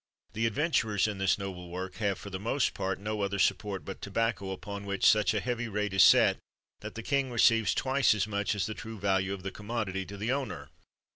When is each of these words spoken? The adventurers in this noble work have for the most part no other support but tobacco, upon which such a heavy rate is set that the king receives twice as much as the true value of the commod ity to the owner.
The 0.33 0.47
adventurers 0.47 1.07
in 1.07 1.19
this 1.19 1.37
noble 1.37 1.69
work 1.69 1.97
have 1.97 2.17
for 2.17 2.31
the 2.31 2.39
most 2.39 2.73
part 2.73 2.99
no 2.99 3.21
other 3.21 3.37
support 3.37 3.85
but 3.85 4.01
tobacco, 4.01 4.49
upon 4.49 4.87
which 4.87 5.05
such 5.05 5.35
a 5.35 5.39
heavy 5.39 5.67
rate 5.67 5.93
is 5.93 6.03
set 6.03 6.39
that 6.79 6.95
the 6.95 7.03
king 7.03 7.29
receives 7.29 7.75
twice 7.75 8.15
as 8.15 8.25
much 8.25 8.55
as 8.55 8.65
the 8.65 8.73
true 8.73 8.97
value 8.97 9.31
of 9.35 9.43
the 9.43 9.51
commod 9.51 9.89
ity 9.89 10.03
to 10.07 10.17
the 10.17 10.31
owner. 10.31 10.71